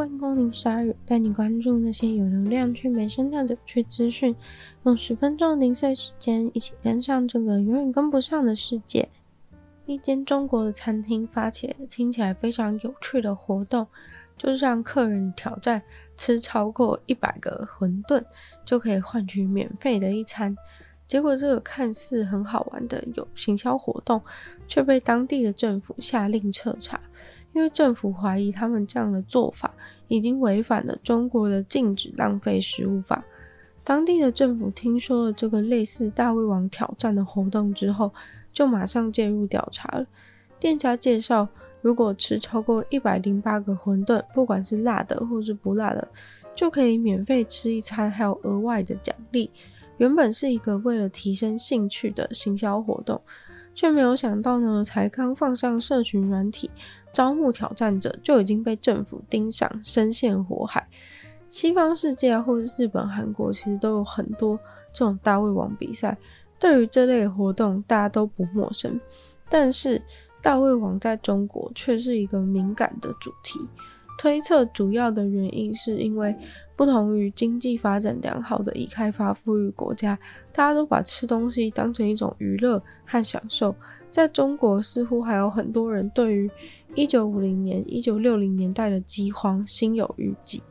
[0.00, 4.34] 欢迎光临鲨语，带你关注那些有流量却没声量的有趣资讯。
[4.84, 9.06] 用十分钟零碎时间，一起跟上这个永远跟不上的世界。
[9.84, 13.86] 一间中国的餐厅发起了听起来非常有趣的活动，
[14.38, 15.82] 就是让客人挑战
[16.16, 18.24] 吃超过一百个馄饨，
[18.64, 20.56] 就可以换取免费的一餐。
[21.06, 24.22] 结果，这个看似很好玩的有行销活动，
[24.66, 26.98] 却被当地的政府下令彻查。
[27.52, 29.72] 因为政府怀疑他们这样的做法
[30.08, 33.24] 已经违反了中国的禁止浪费食物法。
[33.82, 38.12] 当地的政府听说了这个类似大胃王挑战的活动之后，
[38.52, 40.06] 就马上介入调查了。
[40.58, 41.48] 店家介绍，
[41.80, 46.06] 如果吃超过一百零八个馄饨，不管是辣的或是不辣的，
[46.54, 49.50] 就可以免费吃一餐，还有额外的奖励。
[49.96, 53.20] 原本是一个为了提升兴趣的行销活动，
[53.80, 56.70] 却没有想到呢，才刚放上社群软体。
[57.14, 60.86] 招募挑战者就已经被政府盯上，深陷火海。
[61.48, 64.54] 西方世界或是日本、韩国，其实都有很多
[64.92, 66.14] 这种大胃王比赛。
[66.58, 69.00] 对于这类活动，大家都不陌生。
[69.48, 70.00] 但是
[70.42, 73.58] 大胃王在中国却是一个敏感的主题。
[74.20, 76.36] 推测主要的原因是因为。
[76.76, 80.18] 不同于经济发展良好的已开发富裕国家，
[80.50, 83.74] 大家都把吃东西当成一种娱乐和享受。
[84.08, 86.50] 在中国，似乎还有很多人对于
[86.94, 90.62] 一九五零年、一九六零年代的饥荒心有余悸。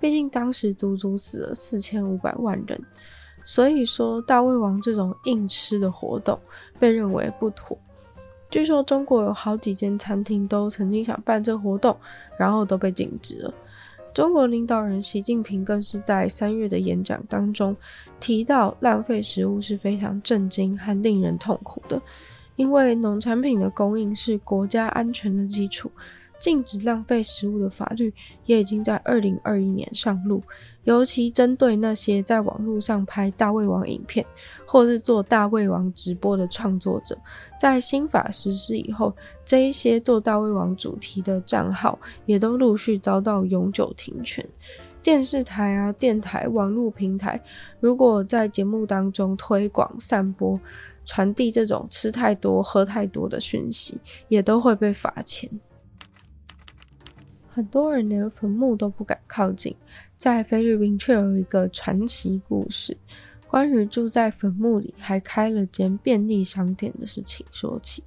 [0.00, 2.82] 毕竟当时足足死了四千五百万人，
[3.44, 6.40] 所以说大胃王这种硬吃的活动
[6.78, 7.78] 被认为不妥。
[8.50, 11.96] 据说中国有好几间餐厅都曾经想办这个活动，
[12.38, 13.54] 然后都被禁止了。
[14.14, 17.76] 中国领导人习近平更是在三月的演讲当中
[18.18, 22.00] 提到，浪费食物是非常震惊和令人痛苦的，
[22.56, 25.90] 因为农产品的供应是国家安全的基础。
[26.40, 28.14] 禁止浪费食物的法律
[28.46, 30.40] 也已经在二零二一年上路。
[30.88, 34.24] 尤其针对那些在网络上拍大胃王影片，
[34.64, 37.14] 或是做大胃王直播的创作者，
[37.60, 44.42] 在新法实施以后，这一些做大胃王主题的账号也都陆续遭到永久停权。
[45.02, 47.38] 电视台啊、电台、网络平台，
[47.80, 50.58] 如果在节目当中推广、散播、
[51.04, 55.50] 传递这种吃太多、喝太多的讯息，也都会被罚钱。
[57.46, 59.74] 很多人连坟墓都不敢靠近。
[60.18, 62.96] 在菲律宾却有一个传奇故事，
[63.46, 68.02] 关于住在坟墓里还开了间便利商店的事情说起。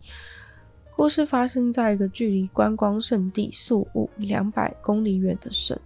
[0.93, 5.79] 故事发生在一个距离观光圣地宿雾两百公里远的省。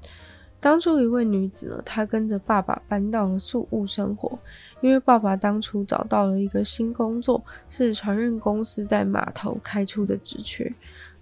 [0.60, 4.38] 当初一位女子，她跟着爸爸搬到了宿雾生活，
[4.82, 10.74] 因为爸爸当初找到了一个新工作，是船运公司在码头开出的职缺。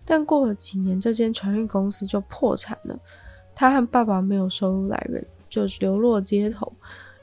[0.05, 2.97] 但过了几年，这间船运公司就破产了。
[3.55, 6.71] 他和爸爸没有收入来源，就流落街头，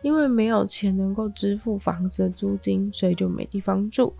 [0.03, 4.13] 因为没有钱能够支付房子的租金，所以就没地方住。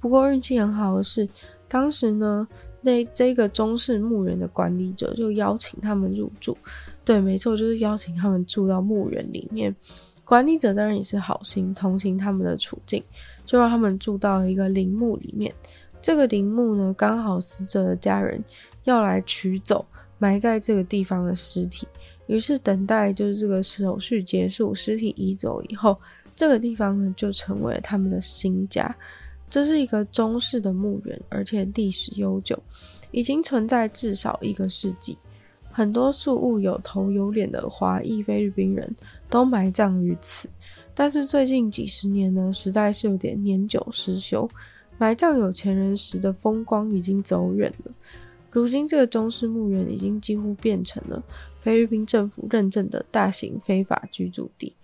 [0.00, 1.28] 不过运气很好的是，
[1.68, 2.46] 当时呢，
[2.80, 6.56] 那这个中式墓园的管理者就邀请他们入住。
[7.04, 9.74] 对，没错，就是邀请他们住到墓园里面。
[10.24, 13.02] 管理者当然也是好心，同情他们的处境，
[13.44, 15.52] 就让他们住到一个陵墓里面。
[16.00, 18.42] 这个陵墓呢，刚好死者的家人
[18.84, 19.84] 要来取走。
[20.22, 21.84] 埋在这个地方的尸体，
[22.28, 25.98] 于是等待就是这个手续结束，尸体移走以后，
[26.36, 28.94] 这个地方呢就成为了他们的新家。
[29.50, 32.56] 这是一个中式的墓园，而且历史悠久，
[33.10, 35.18] 已经存在至少一个世纪。
[35.72, 38.94] 很多宿雾有头有脸的华裔菲律宾人
[39.28, 40.48] 都埋葬于此，
[40.94, 44.48] 但是最近几十年呢，实在是有点年久失修，
[44.98, 47.90] 埋葬有钱人时的风光已经走远了。
[48.60, 51.22] 如今，这个中式墓园已经几乎变成了
[51.60, 54.74] 菲律宾政府认证的大型非法居住地。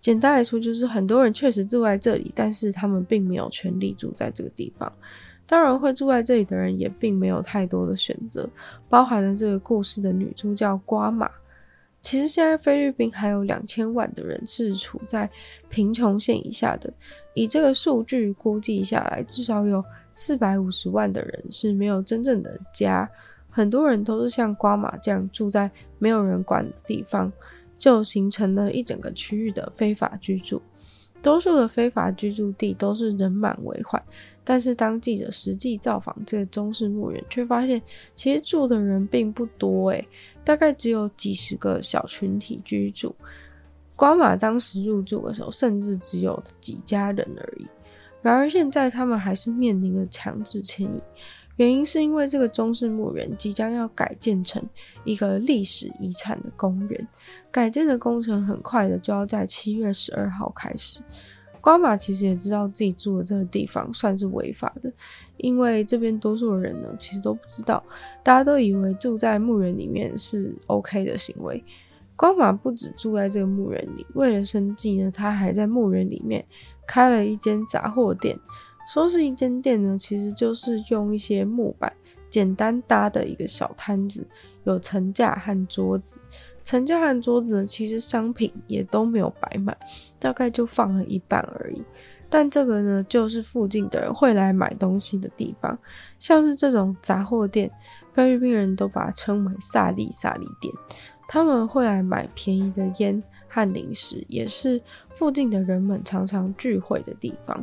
[0.00, 4.92] 简单来说，就是很多人确实住在这里，但是他们并没有权利住在这个地方。
[5.46, 8.48] 当然，会住在这里的人也并没有太多的选择，
[8.88, 11.30] 包含了这个故事的女主角瓜马。
[12.04, 15.28] 其实，现在菲律宾还有两千万的人是处在
[15.68, 16.92] 贫穷线以下的。
[17.32, 19.82] 以这个数据估计下来，至少有。
[20.16, 23.10] 四百五十万的人是没有真正的家，
[23.50, 25.68] 很多人都是像瓜玛这样住在
[25.98, 27.32] 没有人管的地方，
[27.76, 30.62] 就形成了一整个区域的非法居住。
[31.20, 34.00] 多数的非法居住地都是人满为患，
[34.44, 37.80] 但是当记者实际造访这个中式墓园，却发现
[38.14, 40.06] 其实住的人并不多，诶，
[40.44, 43.14] 大概只有几十个小群体居住。
[43.96, 47.66] 瓜马当时入住的时候，甚至只有几家人而已。
[48.20, 51.02] 然而现在，他们还是面临了强制迁移。
[51.56, 54.60] 原因是因为这个中式墓园即将要改建成
[55.04, 57.08] 一个历史遗产的公园，
[57.52, 61.00] 改建的工程很快的就要在七月十二号开始。
[61.64, 64.92] 光马其实也知道自己住的这个地方算是违法的，
[65.38, 67.82] 因为这边多数人呢其实都不知道，
[68.22, 71.64] 大家都以为住在墓园里面是 OK 的行为。
[72.16, 76.44] 光马不止住在这个墓园里，为了生计呢，他还在墓园里面
[76.86, 78.38] 开了一间杂货店。
[78.86, 81.90] 说是一间店呢，其实就是用一些木板
[82.28, 84.26] 简单搭的一个小摊子，
[84.64, 86.20] 有层架和桌子。
[86.64, 89.76] 陈家和桌子，其实商品也都没有摆满，
[90.18, 91.82] 大概就放了一半而已。
[92.30, 95.78] 但这个呢，就是附近的人会来买东西的地方。
[96.18, 97.70] 像是这种杂货店，
[98.12, 100.72] 菲律宾人都把它称为萨利萨利店。
[101.28, 107.62] 他们会来买便宜的烟和零食，也是附近的人们常常聚会的地方。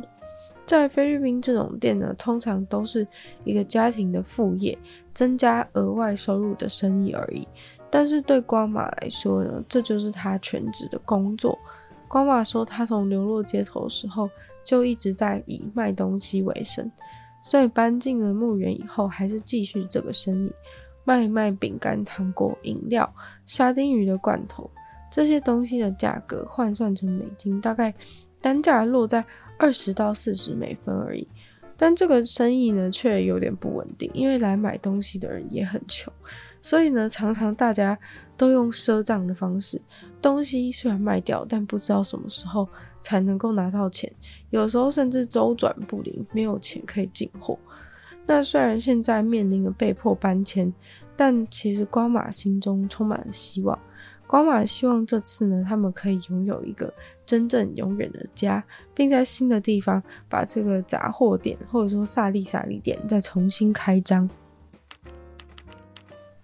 [0.64, 3.06] 在菲律宾，这种店呢，通常都是
[3.44, 4.78] 一个家庭的副业，
[5.12, 7.46] 增加额外收入的生意而已。
[7.92, 11.56] 但是对光马来说呢，这就是他全职的工作。
[12.08, 14.28] 光马说，他从流落街头时候
[14.64, 16.90] 就一直在以卖东西为生，
[17.44, 20.52] 所以搬进了墓园以后，还是继续这个生意，
[21.04, 23.08] 卖卖饼干、糖果、饮料、
[23.44, 24.70] 沙丁鱼的罐头
[25.10, 27.94] 这些东西的价格换算成美金，大概
[28.40, 29.22] 单价落在。
[29.58, 31.28] 二十到四十美分而已，
[31.76, 36.12] 但这个生意呢却有点不稳定，因为来买东西的人也很穷，
[36.62, 37.98] 所以呢常常大家
[38.36, 39.78] 都用赊账的方式，
[40.22, 42.66] 东西虽然卖掉，但不知道什么时候
[43.02, 44.10] 才能够拿到钱，
[44.50, 47.58] 有时候甚至周转不灵，没有钱可以进货。
[48.24, 50.72] 那虽然现在面临着被迫搬迁，
[51.16, 53.78] 但其实光马心中充满了希望。
[54.28, 56.90] 光马希望这次呢，他们可以拥有一个
[57.26, 58.64] 真正永远的家，
[58.94, 64.30] 并在新的地方把这个杂货店或者说萨利萨利店再重新开张。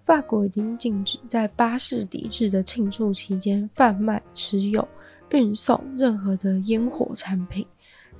[0.08, 4.88] 法国已经禁止在巴士底日的庆祝期间贩卖、持有、
[5.32, 7.66] 运送任何的烟火产品。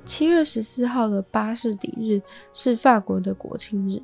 [0.05, 2.21] 七月十四号的巴士底日
[2.53, 4.03] 是法国的国庆日，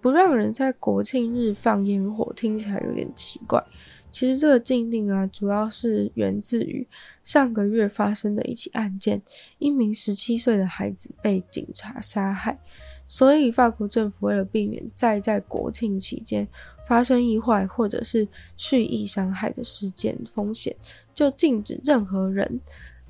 [0.00, 3.62] 不让人在国庆日放烟火，听起来有点奇怪。
[4.10, 6.88] 其实这个禁令啊，主要是源自于
[7.22, 9.20] 上个月发生的一起案件，
[9.58, 12.58] 一名十七岁的孩子被警察杀害，
[13.08, 16.46] 所以法国政府为了避免再在国庆期间
[16.86, 18.26] 发生意外或者是
[18.56, 20.74] 蓄意伤害的事件风险，
[21.14, 22.60] 就禁止任何人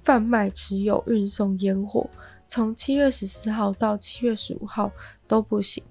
[0.03, 2.09] 贩卖、持有、运送烟火，
[2.47, 4.91] 从七月十四号到七月十五号
[5.27, 5.83] 都不行。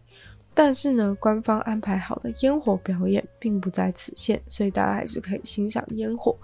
[0.54, 6.36] 但是呢，官方安排好的烟火表演并不在此限，所以大家还是可以欣赏烟火。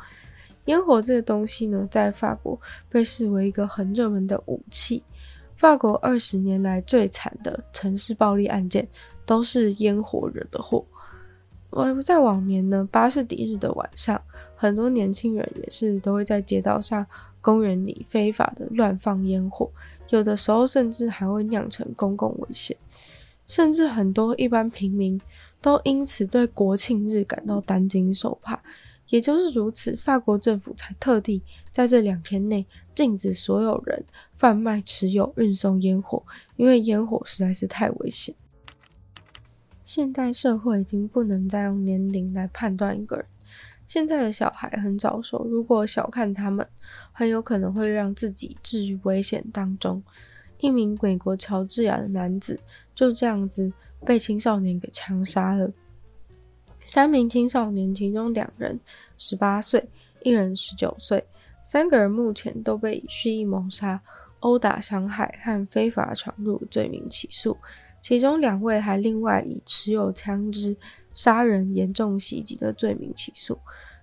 [0.66, 2.60] 烟火这个东西呢，在法国
[2.90, 5.02] 被视为一个很热门的武器。
[5.56, 8.88] 法国二十年来最惨的城市暴力案件
[9.26, 10.84] 都是烟火惹的祸。
[11.70, 14.22] 而在往年呢，巴士底日的晚上，
[14.56, 17.06] 很多年轻人也是都会在街道上、
[17.40, 19.72] 公园里非法的乱放烟火，
[20.10, 22.76] 有的时候甚至还会酿成公共危险。
[23.48, 25.20] 甚至很多一般平民
[25.62, 28.62] 都因此对国庆日感到担惊受怕。
[29.12, 32.66] 也就是如此，法国政府才特地在这两天内
[32.96, 34.04] 禁止所有人
[34.38, 36.24] 贩卖、持有、运送烟火，
[36.56, 38.34] 因为烟火实在是太危险。
[39.84, 43.26] 现代社会已经不能再用年龄来判断一个人。
[43.86, 46.66] 现在的小孩很早熟，如果小看他们，
[47.12, 50.02] 很有可能会让自己置于危险当中。
[50.60, 52.58] 一名美国乔治亚的男子
[52.96, 53.70] 就这样子
[54.06, 55.70] 被青少年给枪杀了。
[56.86, 58.80] 三名青少年，其中两人
[59.18, 59.88] 十八岁，
[60.24, 61.24] 一人十九岁，
[61.64, 64.02] 三个人目前都被以蓄意谋杀、
[64.42, 67.58] 殴打、伤害和非法闯入罪名起诉。
[68.02, 70.76] 其中两位还另外以持有枪支、
[71.14, 73.58] 杀人、严重袭击的罪名起诉。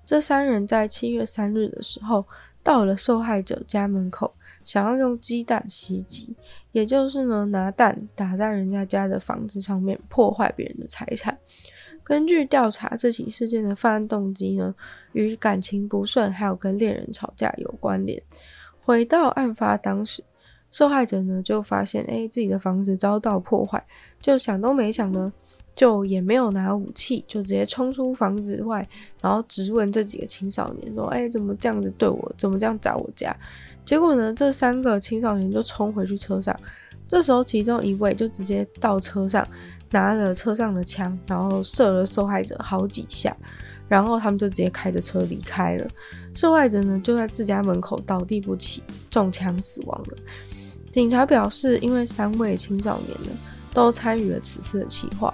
[0.07, 2.25] 这三人在七月三日的时候
[2.63, 4.35] 到了受害者家门口。
[4.65, 6.37] 想要用鸡蛋袭击，
[6.73, 11.39] 也就是呢，拿蛋打在人家家的房子上面，破坏别人的财产。
[12.09, 14.75] 根据调查，这起事件的犯案动机呢，
[15.13, 18.21] 与感情不顺还有跟恋人吵架有关联。
[18.81, 20.25] 回到案发当时，
[20.73, 23.85] 受害者呢就发现，哎，自己的房子遭到破坏，
[24.23, 25.31] 就想都没想呢，
[25.75, 28.83] 就也没有拿武器，就直接冲出房子外，
[29.21, 33.37] 然后质问这几个青少年说，哎，怎么这样子对我，怎么这样砸我家？
[33.85, 36.59] 结果呢，这三个青少年就冲回去车上。
[37.07, 39.47] 这时候，其中一位就直接到车上，
[39.91, 43.37] 拿了车上的枪，然后射了受害者好几下，
[43.89, 45.87] 然后他们就直接开着车离开了。
[46.35, 50.17] 受害者呢，就在自家门口倒地不起，中枪死亡了。
[50.91, 53.37] 警察表示，因为三位青少年呢
[53.73, 55.33] 都参与了此次的企划。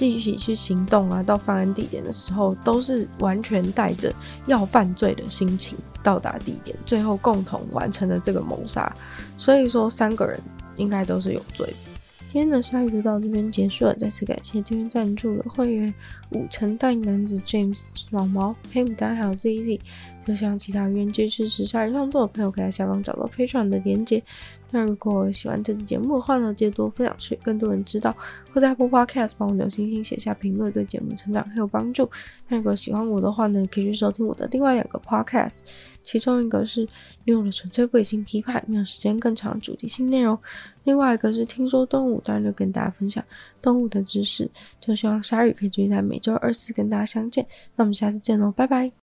[0.00, 4.14] 一起去行动啊，到犯案地点的时候，都是完全带着
[4.46, 8.94] 要犯罪的心情到达地点，最后共同完成了这个谋杀。
[9.36, 10.38] 所以说，三个人
[10.76, 11.87] 应该都是有罪的。
[12.30, 15.94] 今天的鲨鱼就到这边结束了，再次感谢今天赞助的会员
[16.32, 19.80] 五层大男子 James 老毛、黑牡丹还有 ZZ。
[20.26, 24.22] 就像其他语言支持鲨鱼创作的朋友，可以在下方找到 Patreon 的连接。
[24.70, 28.14] 那如果喜欢这期节目的话呢，记得多分享出去，更多人知道。
[28.52, 32.06] 或在 Apple Podcast 帮我留星星，写下评论，对节目成长很有帮助。
[32.48, 35.60] 那如果喜欢我的话呢，可以去收听我的另外两个 Podcast，
[36.04, 36.86] 其中一个是
[37.24, 40.36] 女友的纯粹不理性批判，没有时间更长主题性内容；
[40.84, 43.24] 另外一个是听说动物，当然就跟大家分享
[43.62, 44.46] 动物的知识。
[44.78, 47.46] 就希望鲨鱼可以继续在每周二四跟大家相见。
[47.74, 48.92] 那我们下次见喽，拜拜。